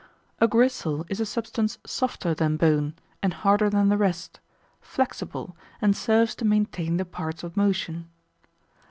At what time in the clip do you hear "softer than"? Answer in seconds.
1.85-2.57